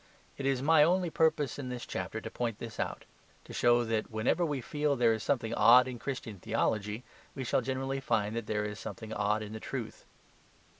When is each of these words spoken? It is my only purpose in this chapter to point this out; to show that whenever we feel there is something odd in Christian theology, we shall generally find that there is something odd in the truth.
It 0.35 0.47
is 0.47 0.63
my 0.63 0.81
only 0.81 1.11
purpose 1.11 1.59
in 1.59 1.69
this 1.69 1.85
chapter 1.85 2.19
to 2.19 2.31
point 2.31 2.57
this 2.57 2.79
out; 2.79 3.05
to 3.43 3.53
show 3.53 3.83
that 3.83 4.09
whenever 4.09 4.43
we 4.43 4.59
feel 4.59 4.95
there 4.95 5.13
is 5.13 5.21
something 5.21 5.53
odd 5.53 5.87
in 5.87 5.99
Christian 5.99 6.39
theology, 6.39 7.03
we 7.35 7.43
shall 7.43 7.61
generally 7.61 7.99
find 7.99 8.35
that 8.35 8.47
there 8.47 8.65
is 8.65 8.79
something 8.79 9.13
odd 9.13 9.43
in 9.43 9.53
the 9.53 9.59
truth. 9.59 10.07